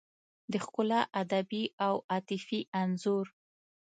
[0.51, 3.25] د ښکلا ادبي او عاطفي انځور